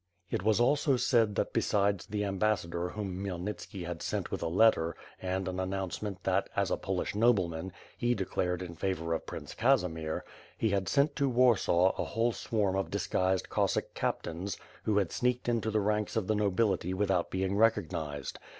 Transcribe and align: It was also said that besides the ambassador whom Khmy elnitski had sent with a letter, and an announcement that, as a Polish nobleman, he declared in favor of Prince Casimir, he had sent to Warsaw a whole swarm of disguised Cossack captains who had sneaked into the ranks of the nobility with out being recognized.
It 0.31 0.41
was 0.41 0.59
also 0.59 0.97
said 0.97 1.35
that 1.35 1.53
besides 1.53 2.07
the 2.07 2.23
ambassador 2.25 2.89
whom 2.89 3.19
Khmy 3.23 3.37
elnitski 3.37 3.85
had 3.85 4.01
sent 4.01 4.31
with 4.31 4.41
a 4.41 4.47
letter, 4.47 4.95
and 5.21 5.47
an 5.47 5.59
announcement 5.59 6.23
that, 6.23 6.49
as 6.55 6.71
a 6.71 6.75
Polish 6.75 7.13
nobleman, 7.13 7.71
he 7.95 8.15
declared 8.15 8.63
in 8.63 8.73
favor 8.73 9.13
of 9.13 9.27
Prince 9.27 9.53
Casimir, 9.53 10.25
he 10.57 10.71
had 10.71 10.89
sent 10.89 11.15
to 11.17 11.29
Warsaw 11.29 11.93
a 12.01 12.03
whole 12.03 12.31
swarm 12.33 12.75
of 12.75 12.89
disguised 12.89 13.49
Cossack 13.49 13.93
captains 13.93 14.57
who 14.85 14.97
had 14.97 15.11
sneaked 15.11 15.47
into 15.47 15.69
the 15.69 15.79
ranks 15.81 16.15
of 16.15 16.25
the 16.25 16.33
nobility 16.33 16.95
with 16.95 17.11
out 17.11 17.29
being 17.29 17.55
recognized. 17.55 18.39